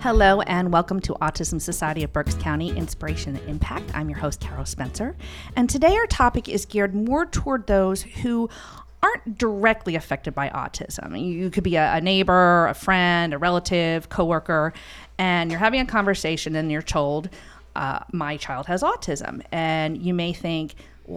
[0.00, 3.90] Hello, and welcome to Autism Society of Berks County Inspiration and Impact.
[3.94, 5.16] I'm your host, Carol Spencer.
[5.56, 8.50] And today our topic is geared more toward those who
[9.02, 11.20] aren't directly affected by autism.
[11.20, 14.72] You could be a, a neighbor, a friend, a relative, coworker,
[15.18, 17.28] and you're having a conversation and you're told,
[17.76, 19.42] uh, my child has autism.
[19.52, 20.74] And you may think,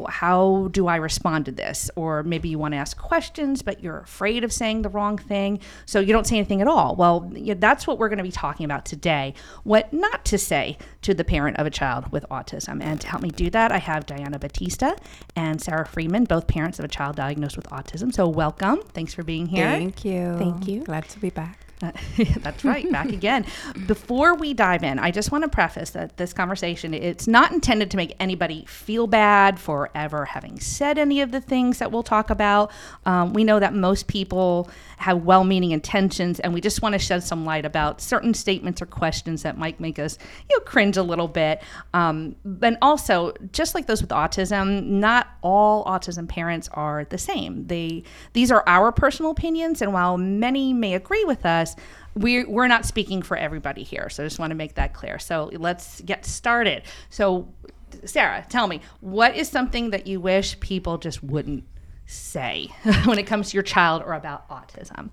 [0.10, 1.90] how do I respond to this?
[1.96, 5.60] Or maybe you want to ask questions, but you're afraid of saying the wrong thing.
[5.86, 6.96] So you don't say anything at all.
[6.96, 9.34] Well, yeah, that's what we're going to be talking about today.
[9.64, 12.82] What not to say to the parent of a child with autism.
[12.82, 14.96] And to help me do that, I have Diana Batista
[15.36, 18.14] and Sarah Freeman, both parents of a child diagnosed with autism.
[18.14, 18.82] So welcome.
[18.94, 19.70] Thanks for being here.
[19.70, 20.38] Thank you.
[20.38, 20.84] Thank you.
[20.84, 21.67] Glad to be back.
[22.40, 23.46] That's right, back again.
[23.86, 27.92] Before we dive in, I just want to preface that this conversation it's not intended
[27.92, 32.02] to make anybody feel bad for ever having said any of the things that we'll
[32.02, 32.72] talk about.
[33.06, 37.22] Um, we know that most people have well-meaning intentions, and we just want to shed
[37.22, 40.18] some light about certain statements or questions that might make us
[40.50, 41.62] you know cringe a little bit.
[41.94, 47.68] Um, and also, just like those with autism, not all autism parents are the same.
[47.68, 51.67] They these are our personal opinions, and while many may agree with us
[52.16, 54.10] we're, we're not speaking for everybody here.
[54.10, 55.20] So I just want to make that clear.
[55.20, 56.84] So let's get started.
[57.10, 57.48] So,
[58.06, 61.64] Sarah, tell me, what is something that you wish people just wouldn't
[62.06, 62.70] say
[63.06, 65.10] when it comes to your child or about autism?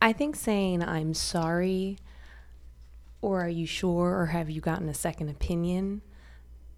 [0.00, 1.98] I think saying I'm sorry
[3.20, 6.02] or are you sure or have you gotten a second opinion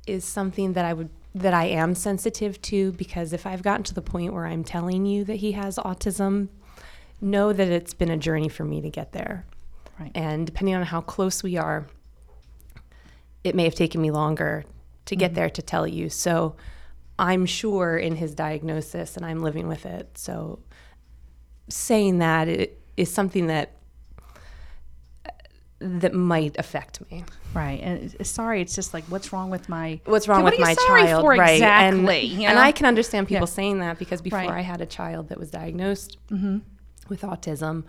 [0.07, 3.95] is something that I would that I am sensitive to because if I've gotten to
[3.95, 6.49] the point where I'm telling you that he has autism,
[7.21, 9.45] know that it's been a journey for me to get there.
[9.99, 10.11] Right.
[10.15, 11.87] And depending on how close we are,
[13.45, 14.65] it may have taken me longer
[15.07, 16.09] to get there to tell you.
[16.09, 16.57] So
[17.19, 20.17] I'm sure in his diagnosis and I'm living with it.
[20.17, 20.61] So
[21.69, 23.77] saying that it is something that
[25.81, 27.25] that might affect me.
[27.55, 27.81] Right.
[27.81, 30.01] And sorry, it's just like, what's wrong with my.
[30.05, 31.27] What's wrong with what are my child?
[31.27, 31.63] right.
[31.63, 32.59] And, exactly, you and?
[32.59, 33.55] I can understand people Yeah.
[33.55, 34.49] saying that because before Right.
[34.49, 34.59] Mm-hmm.
[34.59, 36.19] I had a child that was diagnosed
[37.11, 37.85] with autism,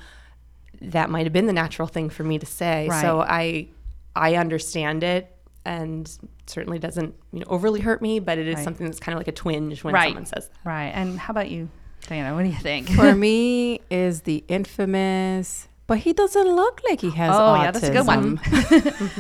[0.82, 2.90] that might have been the natural thing for me to say.
[3.02, 3.68] So I
[4.16, 5.34] I understand it
[5.64, 6.12] and
[6.48, 8.64] certainly doesn't you know overly hurt me, but it is Right.
[8.64, 10.08] something that's kind of like a twinge when Right.
[10.10, 10.70] someone says that.
[10.70, 10.92] Right.
[10.94, 11.70] And how about you,
[12.08, 12.34] Diana?
[12.36, 12.90] What do you think?
[12.90, 17.64] For me, is the infamous, but he doesn't look like he has Oh, autism.
[17.64, 18.40] yeah, that's a good one.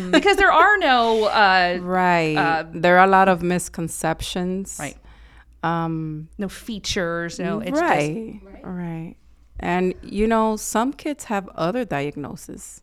[0.11, 1.25] because there are no.
[1.25, 2.35] Uh, Right.
[2.35, 4.77] Uh, there are a lot of misconceptions.
[4.79, 4.97] Right.
[5.63, 7.37] Um, no features.
[7.39, 7.81] No, it's just.
[7.81, 8.39] right.
[8.63, 9.15] right.
[9.61, 12.81] And, you know, some kids have other diagnoses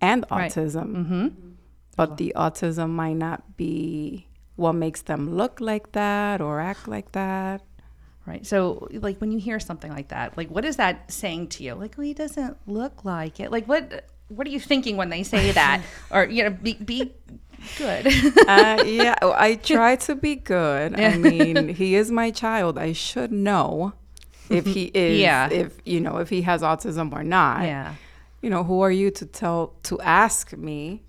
[0.00, 0.50] and Right.
[0.52, 0.96] autism.
[0.96, 1.28] Mm-hmm.
[1.96, 7.12] But the autism might not be what makes them look like that or act like
[7.12, 7.62] that.
[8.26, 8.46] Right.
[8.46, 11.74] So, like, when you hear something like that, like, what is that saying to you?
[11.74, 13.50] Like, well, he doesn't look like it.
[13.50, 15.82] Like, what what are you thinking when they say that?
[16.10, 17.12] or you know, be be
[17.78, 18.06] good.
[18.46, 20.98] uh, yeah, I try to be good.
[20.98, 22.78] I mean, he is my child.
[22.78, 23.92] I should know
[24.52, 25.48] if he is, Yeah.
[25.50, 27.62] if you know, if he has autism or not.
[27.64, 27.94] yeah.
[28.40, 31.02] You know, who are you to tell to ask me?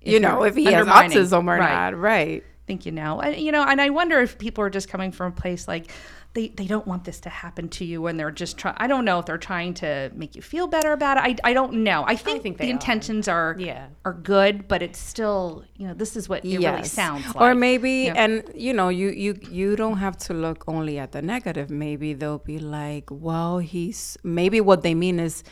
[0.00, 1.90] If you know, if he has autism or Right.
[1.92, 2.44] not, right?
[2.66, 5.32] Think you know, and, you know, and I wonder if people are just coming from
[5.32, 5.90] a place like
[6.34, 8.74] they, they don't want this to happen to you, and they're just trying.
[8.78, 11.40] I don't know if they're trying to make you feel better about it.
[11.44, 12.04] I, I don't know.
[12.06, 12.72] I think, think the they are.
[12.72, 13.88] intentions are Yeah.
[14.06, 17.36] are good, but it's still you know this is what it really sounds like.
[17.40, 18.14] Or maybe, Yeah.
[18.24, 21.68] and you know, you you you don't have to look only at the negative.
[21.70, 25.44] Maybe they'll be like, well, he's maybe what they mean is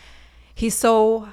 [0.54, 1.28] he's so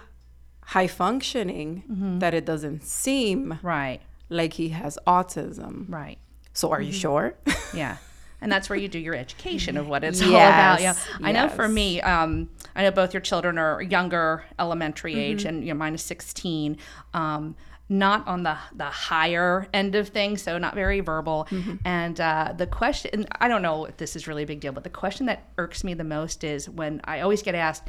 [0.66, 2.20] high functioning Mm-hmm.
[2.20, 5.86] that it doesn't seem right, like he has autism.
[5.88, 6.18] right.
[6.54, 7.00] So are you Mm-hmm.
[7.00, 7.34] sure?
[7.74, 7.98] Yeah.
[8.40, 10.80] And that's where you do your education of what it's all about.
[10.80, 10.94] Yeah.
[10.94, 15.44] Yes, I know for me, um, I know both your children are younger, elementary age,
[15.46, 16.78] and you know, mine is 16.
[17.14, 17.56] Um,
[17.90, 21.48] not on the the higher end of things, so not very verbal.
[21.86, 24.74] And uh, the question, and I don't know if this is really a big deal,
[24.74, 27.84] but the question that irks me the most is when I always get asked,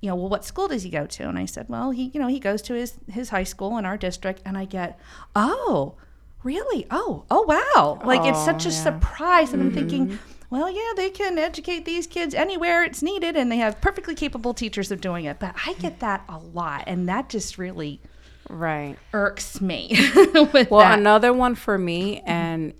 [0.00, 1.28] you know, well, what school does he go to?
[1.28, 3.84] And I said, well, he, you know, he goes to his his high school in
[3.84, 4.98] our district, and I get,
[5.36, 5.96] oh,
[6.44, 6.86] really?
[6.90, 8.00] Oh, oh, wow!
[8.04, 8.82] Like it's such a oh, yeah.
[8.82, 10.08] surprise, and I'm thinking.
[10.08, 10.16] Mm-hmm.
[10.50, 14.52] Well, yeah, they can educate these kids anywhere it's needed, and they have perfectly capable
[14.52, 15.38] teachers of doing it.
[15.38, 15.80] But I mm-hmm.
[15.80, 18.02] get that a lot, and that just really
[18.50, 18.98] right.
[19.14, 19.88] irks me.
[20.52, 20.98] with Well, that.
[20.98, 22.28] another one for me, mm-hmm.
[22.28, 22.74] and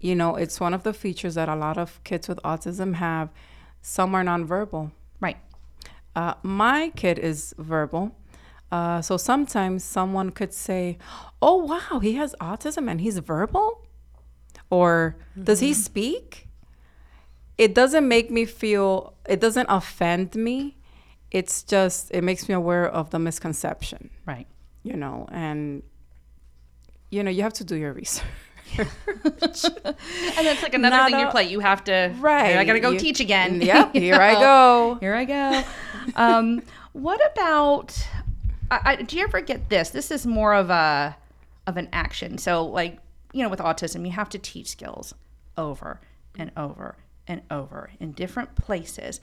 [0.00, 3.30] you know, it's one of the features that a lot of kids with autism have.
[3.80, 4.90] Some are nonverbal.
[5.20, 5.38] right,
[6.16, 8.16] Uh, my kid is verbal.
[8.72, 10.96] Uh, so sometimes someone could say,
[11.40, 13.84] Oh, wow, he has autism and he's verbal?
[14.70, 15.16] Or
[15.48, 16.48] does he speak?
[17.58, 20.78] It doesn't make me feel, it doesn't offend me.
[21.30, 24.46] it's just it makes me aware of the misconception, Right.
[24.82, 25.82] you know, and
[27.10, 28.24] you know you have to do your research.
[30.36, 31.44] And that's like another Not thing you a- play.
[31.44, 32.14] You have to.
[32.20, 32.56] Right.
[32.56, 33.60] I got to go You- teach again.
[33.60, 34.96] Yep, here I go.
[35.00, 35.62] Here I go.
[36.16, 37.88] um, what about?
[38.72, 39.90] I, I, do you ever get this?
[39.90, 41.16] This is more of a
[41.66, 42.38] of an action.
[42.38, 42.98] So, like
[43.32, 45.14] you know, with autism, you have to teach skills
[45.56, 46.00] over
[46.38, 46.96] and over
[47.28, 49.20] and over in different places,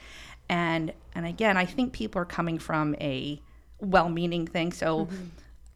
[0.48, 3.42] and and again, I think people are coming from a
[3.80, 4.72] well-meaning thing.
[4.72, 5.06] So.
[5.06, 5.26] Mm-hmm.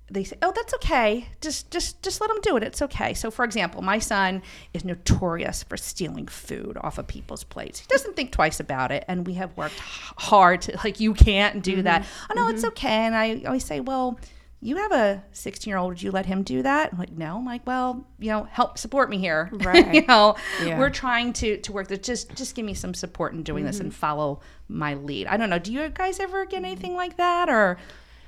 [0.09, 1.29] They say, "Oh, that's okay.
[1.41, 2.63] Just, just, just let them do it.
[2.63, 4.41] It's okay." So, for example, my son
[4.73, 7.79] is notorious for stealing food off of people's plates.
[7.79, 11.63] He doesn't think twice about it, and we have worked hard to like, you can't
[11.63, 12.01] do that.
[12.03, 12.31] Mm-hmm.
[12.31, 12.67] Oh no, it's mm-hmm.
[12.69, 12.89] okay.
[12.89, 14.19] And I always say, "Well,
[14.61, 15.89] you have a 16 year old.
[15.89, 18.77] Would you let him do that?" I'm like, "No." I'm like, "Well, you know, help
[18.77, 19.49] support me here.
[19.63, 19.93] Right.
[19.93, 20.77] you know, Yeah.
[20.77, 21.99] we're trying to to work this.
[21.99, 23.99] Just, just give me some support in doing this and mm-hmm.
[23.99, 25.27] follow my lead.
[25.27, 25.59] I don't know.
[25.59, 27.77] Do you guys ever get anything like that, or,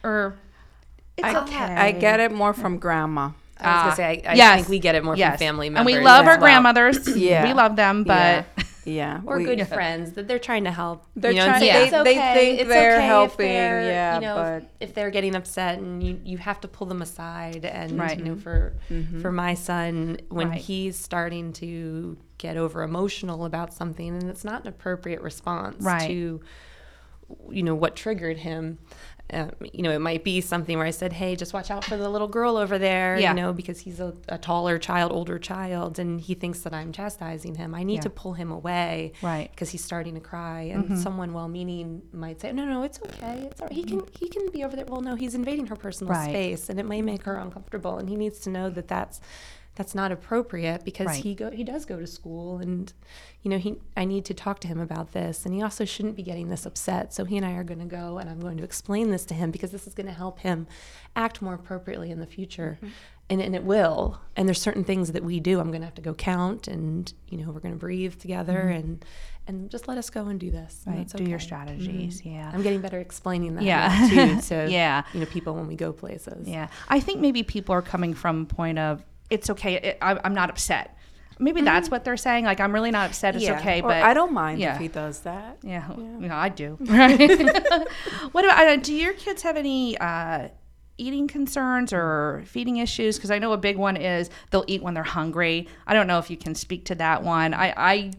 [0.03, 0.37] or
[1.17, 1.55] it's I, okay.
[1.57, 3.31] I get it more from grandma.
[3.57, 3.95] I was gonna ah.
[3.95, 4.55] say, I, I yes.
[4.55, 5.31] think we get it more Yes.
[5.33, 6.39] from family members, and we love our well.
[6.39, 7.07] grandmothers.
[7.15, 7.43] Yeah.
[7.45, 8.45] we love them, but
[8.85, 11.05] Yeah, or we- good friends that they're trying to help.
[11.15, 13.47] They're you know, and trying- say, they- "It's they think it's they're okay if helping,
[13.47, 16.67] they're, yeah, you know, if- but- if they're getting upset and you, you have to
[16.67, 17.65] pull them aside.
[17.65, 18.17] And Right.
[18.17, 18.41] you know, mm-hmm.
[18.41, 19.21] for mm-hmm.
[19.21, 20.61] for my son, when Right.
[20.61, 26.07] he's starting to get over emotional about something, and it's not an appropriate response Right.
[26.07, 26.41] to
[27.49, 28.77] you know what triggered him
[29.33, 31.97] um, you know it might be something where i said hey just watch out for
[31.97, 33.31] the little girl over there Yeah.
[33.31, 36.91] you know because he's a, a taller child older child and he thinks that i'm
[36.91, 38.01] chastising him i need Yeah.
[38.01, 39.49] to pull him away Right.
[39.49, 43.59] because he's starting to cry and someone well-meaning might say no no it's okay it's
[43.61, 43.75] all right.
[43.75, 46.29] he can he can be over there well no he's invading her personal Right.
[46.29, 49.21] space and it may make her uncomfortable and he needs to know that that's
[49.75, 51.23] that's not appropriate because Right.
[51.23, 52.91] he go he does go to school and
[53.41, 56.15] you know he I need to talk to him about this and he also shouldn't
[56.15, 58.57] be getting this upset so he and I are going to go and I'm going
[58.57, 60.65] to explain this to him because this is going to help him
[61.15, 62.93] act more appropriately in the future Mm-hmm.
[63.29, 65.95] and, and it will and there's certain things that we do I'm going to have
[65.95, 69.03] to go count and you know we're going to breathe together and
[69.47, 70.97] and just let us go and do this Mm-hmm.
[70.97, 72.25] Right, do your strategies.
[72.25, 72.49] Yeah.
[72.53, 74.07] I'm getting better explaining that Yeah.
[74.09, 75.03] too to Yeah.
[75.13, 78.43] you know people when we go places Yeah, I think maybe people are coming from
[78.43, 79.73] a point of it's okay.
[79.75, 80.97] It, I, I'm not upset.
[81.37, 82.45] Maybe that's what they're saying.
[82.45, 83.35] Like I'm really not upset.
[83.35, 83.59] It's Yeah.
[83.59, 83.79] okay.
[83.81, 84.75] Or But I don't mind yeah.
[84.75, 85.57] if he does that.
[85.63, 86.77] Yeah, you know, I do.
[86.79, 87.19] Right.
[88.31, 88.67] what about?
[88.67, 89.97] Uh, do your kids have any?
[89.97, 90.49] Uh,
[90.97, 94.93] eating concerns or feeding issues because i know a big one is they'll eat when
[94.93, 98.11] they're hungry i don't know if you can speak to that one i i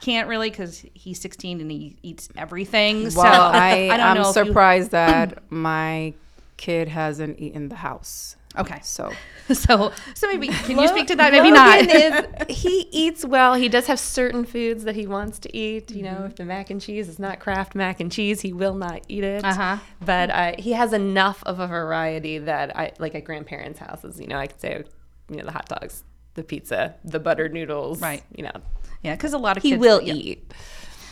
[0.00, 4.36] can't really because he's 16 and he eats everything so Well, I, i know if
[4.36, 6.14] you- surprised that my
[6.56, 8.36] kid hasn't eaten the house.
[8.56, 9.12] Okay So
[9.52, 13.54] so so maybe can you speak to that maybe not is he eats well.
[13.54, 15.90] He does have certain foods that he wants to eat.
[15.90, 18.74] You know, if the mac and cheese is not Kraft mac and cheese, he will
[18.74, 19.44] not eat it.
[19.44, 19.78] Uh-huh.
[20.04, 24.20] But uh, he has enough of a variety that I like at grandparents' houses.
[24.20, 24.84] You know, I could say,
[25.28, 28.00] you know, the hot dogs, the pizza, the buttered noodles.
[28.00, 28.22] Right.
[28.36, 28.60] You know,
[29.02, 30.14] yeah because a lot of he kids will yeah.
[30.14, 30.52] eat.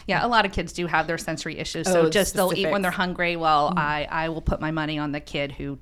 [0.07, 1.87] Yeah, a lot of kids do have their sensory issues.
[1.87, 3.37] So Oh, just they'll eat when they're hungry.
[3.37, 5.79] Well, I, I will put my money on the kid who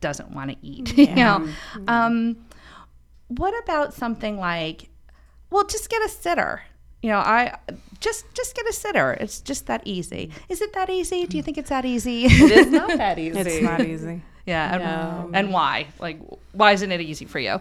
[0.00, 0.96] doesn't want to eat.
[0.98, 1.48] you know.
[1.88, 2.36] Um,
[3.28, 4.88] what about something like,
[5.50, 6.62] well, just get a sitter.
[7.02, 7.56] You know, I
[8.00, 9.12] just just get a sitter.
[9.14, 10.30] It's just that easy.
[10.48, 11.26] Is it that easy?
[11.26, 12.24] Do you think it's that easy?
[12.26, 13.38] It is not that easy.
[13.38, 14.22] it's not easy.
[14.46, 14.74] yeah.
[14.74, 15.30] And, No.
[15.38, 15.86] and why?
[15.98, 16.20] Like,
[16.52, 17.60] why isn't it easy for you?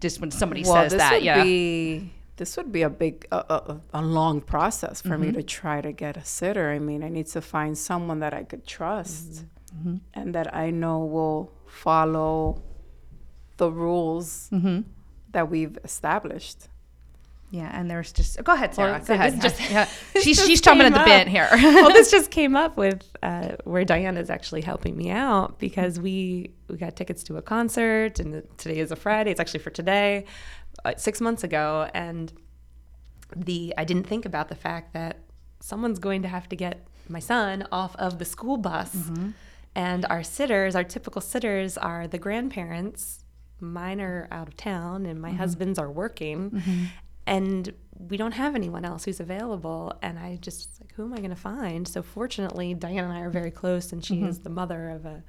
[0.00, 1.42] Just when somebody well, says this that, would yeah.
[1.42, 5.22] be this would be a big a, a, a long process for Mm-hmm.
[5.22, 6.70] me to try to get a sitter.
[6.70, 9.46] I mean, I need to find someone that I could trust Mm-hmm.
[10.14, 12.62] And that I know will follow
[13.56, 14.80] the rules Mm-hmm.
[15.32, 16.68] that we've established.
[17.50, 18.92] yeah, and there's just go ahead, Sarah.
[18.92, 19.40] Well, go ahead.
[19.40, 19.86] just- yeah.
[20.22, 21.48] She's just she's chomping at the bit here.
[21.52, 26.50] well, this just came up with uh, where Diana's actually helping me out because we
[26.68, 29.30] we got tickets to a concert, and today is a Friday.
[29.30, 30.24] It's actually for today,
[30.84, 32.32] uh, six months ago, and
[33.36, 35.18] the I didn't think about the fact that
[35.60, 38.94] someone's going to have to get my son off of the school bus,
[39.74, 43.24] and our sitters, our typical sitters, are the grandparents.
[43.60, 45.38] Mine are out of town, and my mm-hmm.
[45.38, 46.50] husband's are working.
[46.50, 46.84] Mm-hmm.
[47.26, 49.92] And we don't have anyone else who's available.
[50.02, 51.86] And i just like who am i going to find?
[51.86, 54.44] So fortunately Diana and i are very close and she is mm-hmm.
[54.44, 55.22] the mother of a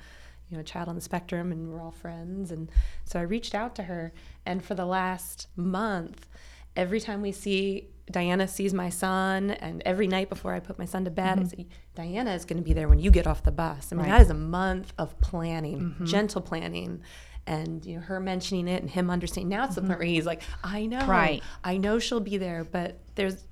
[0.50, 2.52] you know a child on the spectrum and we're all friends.
[2.52, 2.72] And
[3.06, 4.14] so i reached out to her
[4.46, 6.28] and for the last month
[6.76, 10.86] every time we see diana sees my son and every night before i put my
[10.86, 11.62] son to bed i mm-hmm.
[11.62, 13.92] say diana is going to be there when you get off the bus.
[13.92, 16.06] I mean that is a month of planning mm-hmm.
[16.06, 17.02] gentle planning
[17.46, 19.90] and you know her mentioning it and him understanding now it's the mm-hmm.
[19.90, 21.06] point where he's like i know.
[21.06, 21.42] Right.
[21.64, 23.46] I know she'll be there, but there's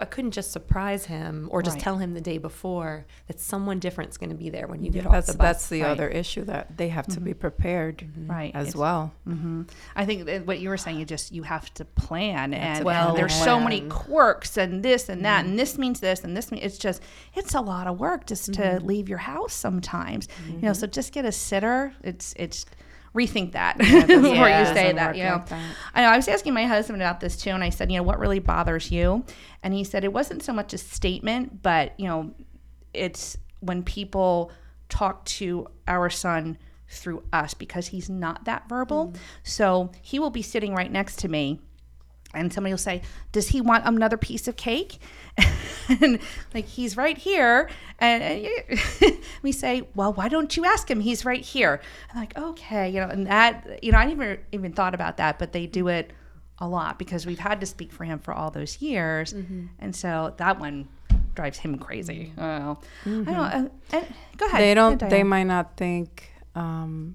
[0.00, 1.82] I couldn't just surprise him or just Right.
[1.82, 5.02] tell him the day before that someone different's going to be there when you get
[5.02, 5.44] Yeah, off that's the bus.
[5.46, 5.90] that's the Right.
[5.90, 7.40] other issue that they have to be mm-hmm.
[7.40, 8.30] prepared mm-hmm.
[8.30, 8.52] Right.
[8.54, 9.12] as It's- well.
[9.24, 9.62] hmm
[9.94, 12.84] I think that what you were saying, you just you have to plan, and to
[12.84, 15.50] well, plan there's so many quirks and this and that, mm-hmm.
[15.50, 17.02] and this means this and this means it's just
[17.34, 20.28] it's a lot of work just to leave your house sometimes.
[20.48, 21.94] You know, so just get a sitter.
[22.02, 22.66] It's it's
[23.16, 25.16] rethink that before Yeah, you say that.
[25.16, 25.74] You know, like that.
[25.94, 28.02] I know I was asking my husband about this too, and I said, you know,
[28.02, 29.24] what really bothers you?
[29.62, 32.34] And he said it wasn't so much a statement, but you know,
[32.92, 34.52] it's when people
[34.88, 36.58] talk to our son
[36.88, 39.12] through us because he's not that verbal.
[39.42, 41.60] So he will be sitting right next to me
[42.36, 43.02] and somebody will say,
[43.32, 44.98] "Does he want another piece of cake?"
[45.88, 46.18] and
[46.54, 51.00] like he's right here, and, and we say, "Well, why don't you ask him?
[51.00, 51.80] He's right here."
[52.12, 55.38] I'm like, "Okay," you know, and that you know, I never even thought about that,
[55.38, 56.12] but they do it
[56.58, 59.32] a lot because we've had to speak for him for all those years,
[59.78, 60.88] and so that one
[61.34, 62.32] drives him crazy.
[62.38, 63.28] Oh, I don't.
[63.28, 64.04] Uh, uh,
[64.38, 64.60] go ahead.
[64.62, 64.98] They don't.
[64.98, 67.14] They might not think um,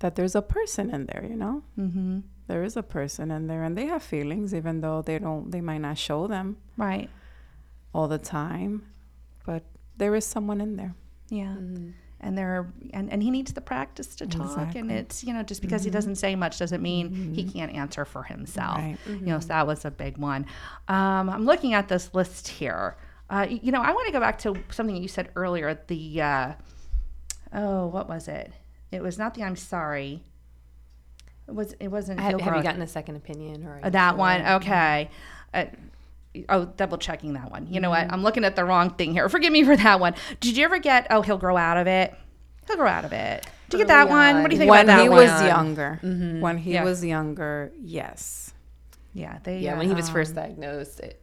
[0.00, 1.24] that there's a person in there.
[1.28, 2.20] You know, Mm-hmm.
[2.48, 5.50] There is a person in there, and they have feelings, even though they don't.
[5.50, 7.08] They might not show them Right.
[7.92, 8.82] all the time,
[9.44, 9.64] but
[9.96, 10.94] there is someone in there.
[11.28, 11.56] Yeah.
[12.18, 15.60] And there and, and he needs the practice to talk and it's you know just
[15.60, 18.78] because he doesn't say much doesn't mean he can't answer for himself.
[18.78, 18.96] Right.
[19.06, 20.46] You know, so that was a big one.
[20.88, 22.96] Um, I'm looking at this list here.
[23.28, 25.78] Uh, you know, I want to go back to something you said earlier.
[25.88, 26.52] The uh,
[27.52, 28.52] oh, what was it?
[28.90, 30.22] It was not the I'm sorry.
[31.48, 31.74] It was.
[31.80, 32.20] It wasn't.
[32.20, 34.18] Have, he'll have you gotten a second opinion or uh, you that sure?
[34.18, 34.46] one.
[34.46, 35.10] Okay.
[35.54, 35.64] Uh,
[36.48, 37.66] oh, double checking that one.
[37.68, 38.12] You know what?
[38.12, 39.28] I'm looking at the wrong thing here.
[39.28, 40.14] Forgive me for that one.
[40.40, 41.06] Did you ever get?
[41.10, 42.14] Oh, he'll grow out of it.
[42.66, 43.46] He'll grow out of it.
[43.68, 44.42] Did you get that Early one?
[44.42, 45.32] What do you think when about that When he one?
[45.32, 46.40] was younger, Mm-hmm.
[46.40, 46.84] when he Yeah.
[46.84, 48.52] was younger, yes.
[49.14, 49.58] yeah, they.
[49.60, 51.22] Yeah, uh, when he was first diagnosed, it,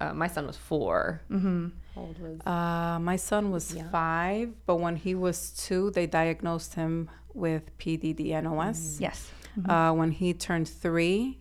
[0.00, 1.68] uh, my son was 4 Mm-hmm.
[1.94, 2.40] How old was?
[2.46, 3.88] Uh, my son was Yeah.
[3.90, 8.98] five, but when he was two, they diagnosed him with PDD-NOS.
[9.00, 9.30] yes.
[9.68, 11.38] Uh, when he turned three,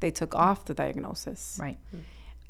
[0.00, 1.58] they took off the diagnosis.
[1.60, 1.78] Right.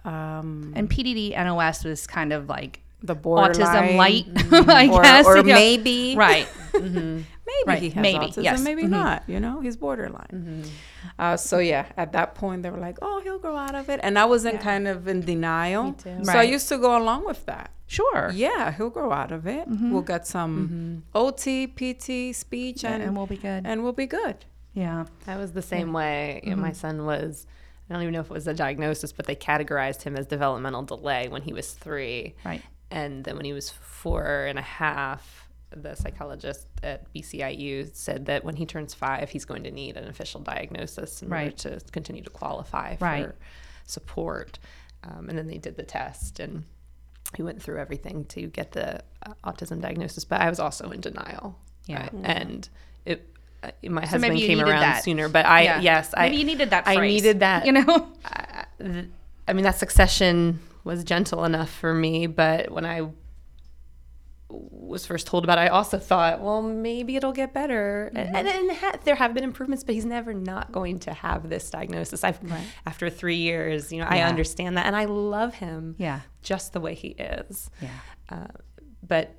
[0.04, 4.26] Um, And PDD NOS was kind of like the borderline, autism light,
[4.68, 5.26] I or, guess.
[5.26, 5.54] or you know.
[5.54, 6.48] maybe, Right.
[6.74, 7.24] maybe
[7.66, 8.62] Right, he has maybe, autism, yes.
[8.62, 8.90] maybe Mhm.
[8.90, 9.22] not.
[9.26, 10.64] You know, he's borderline.
[11.18, 14.00] Uh, so yeah, at that point they were like, "Oh, he'll grow out of it,"
[14.02, 15.84] and I was in kind of in denial.
[15.84, 16.24] Me too.
[16.24, 17.70] So I used to go along with that.
[17.86, 18.30] Sure.
[18.32, 19.66] Yeah, he'll grow out of it.
[19.66, 23.62] We'll get some OT, PT, speech, And, and and we'll be good.
[23.66, 24.36] and we'll be good.
[24.72, 25.06] Yeah.
[25.26, 26.40] I was the same way.
[26.44, 27.46] You know, my son was,
[27.88, 30.82] I don't even know if it was a diagnosis, but they categorized him as developmental
[30.82, 32.34] delay when he was three.
[32.44, 32.62] Right.
[32.90, 38.44] And then when he was four and a half, the psychologist at BCIU said that
[38.44, 41.64] when he turns five, he's going to need an official diagnosis in Right.
[41.64, 43.28] order to continue to qualify for Right.
[43.84, 44.58] support.
[45.04, 46.64] Um, and then they did the test and
[47.36, 50.24] he went through everything to get the uh, autism diagnosis.
[50.24, 51.56] But I was also in denial.
[51.86, 52.08] Yeah.
[52.12, 52.68] Uh, and
[53.04, 53.32] it,
[53.88, 55.04] my So husband came around that.
[55.04, 55.80] sooner, but I, Yeah.
[55.80, 57.66] yes, I, Maybe you needed that I needed that.
[57.66, 58.08] You know?
[58.24, 58.64] I,
[59.48, 63.08] I mean, that succession was gentle enough for me, but when I
[64.48, 68.10] was first told about it, I also thought, well, maybe it'll get better.
[68.14, 71.48] And, and, and ha- there have been improvements, but he's never not going to have
[71.48, 72.24] this diagnosis.
[72.24, 72.40] I've,
[72.84, 76.20] after three years, you know, I understand that, and I love him Yeah.
[76.42, 77.70] just the way he is.
[77.80, 77.88] Yeah.
[78.28, 78.46] Uh,
[79.06, 79.36] but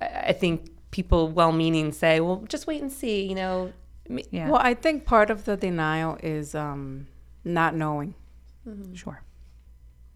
[0.00, 3.26] I I think people, well-meaning, say, well, just wait and see.
[3.26, 3.72] You know,
[4.30, 4.48] Yeah.
[4.50, 7.08] Well, I think part of the denial is um,
[7.44, 8.14] not knowing.
[8.94, 9.22] Sure.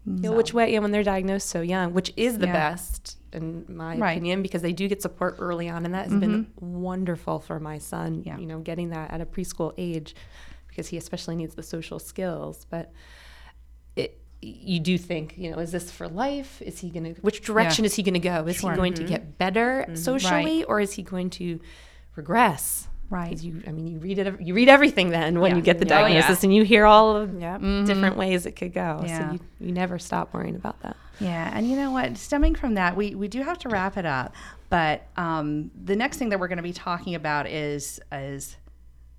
[0.05, 2.53] you know, which way, and when they're diagnosed so young, which is the Yeah.
[2.53, 4.11] best in my Right.
[4.13, 7.77] opinion, because they do get support early on, and that has been wonderful for my
[7.77, 8.23] son.
[8.25, 8.37] Yeah.
[8.37, 10.15] You know, getting that at a preschool age,
[10.69, 12.65] because he especially needs the social skills.
[12.69, 12.91] But it,
[14.41, 16.61] you do think, you know, is this for life?
[16.61, 17.21] Is he going to?
[17.21, 18.45] Which direction is he going to go?
[18.45, 18.71] Is Sure.
[18.71, 19.95] he going to get better mm-hmm.
[19.95, 21.59] socially, or is he going to
[22.15, 22.87] regress?
[23.09, 23.41] Right.
[23.41, 24.41] you, I mean, you read it.
[24.41, 25.57] You read everything then when Yeah.
[25.57, 26.13] you get the Oh, yeah.
[26.13, 27.57] diagnosis, and you hear all of Yeah.
[27.57, 28.19] different mm-hmm.
[28.19, 29.01] ways it could go.
[29.05, 29.29] Yeah.
[29.29, 30.97] So you, you never stop worrying about that.
[31.19, 32.17] Yeah, and you know what?
[32.17, 34.35] Stemming from that, we, we do have to wrap it up.
[34.69, 38.57] But um, the next thing that we're going to be talking about is is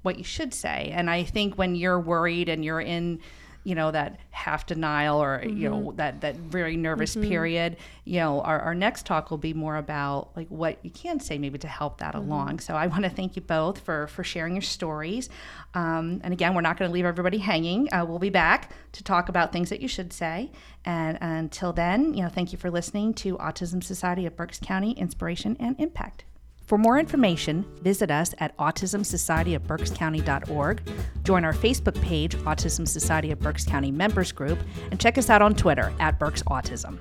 [0.03, 0.91] what you should say.
[0.95, 3.21] And I think when you're worried and you're in,
[3.69, 8.41] you know, that half denial or you know that that very nervous period, you know,
[8.41, 11.69] our, our next talk will be more about like what you can say maybe to
[11.69, 12.61] help that along.
[12.61, 15.29] So I want to thank you both for for sharing your stories.
[15.75, 17.93] Um, and again, we're not going to leave everybody hanging.
[17.93, 20.51] Uh, we'll be back to talk about things that you should say.
[20.87, 24.93] And until then, you know, thank you for listening to Autism Society of Berks County
[24.93, 26.25] Inspiration and Impact.
[26.69, 30.83] For more information, visit us at autismsocietyofberkscounty.org,
[31.25, 34.59] join our Facebook page, Autism Society of Berks County Members Group,
[34.91, 36.99] and check us out on Twitter at Berks Autism.